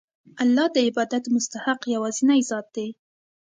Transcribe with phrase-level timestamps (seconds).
[0.43, 2.87] الله د عبادت مستحق یوازینی ذات دی.